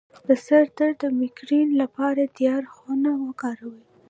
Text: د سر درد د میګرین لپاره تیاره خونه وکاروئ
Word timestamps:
د 0.27 0.29
سر 0.45 0.63
درد 0.77 0.95
د 1.03 1.05
میګرین 1.19 1.69
لپاره 1.81 2.21
تیاره 2.37 2.69
خونه 2.77 3.09
وکاروئ 3.25 3.81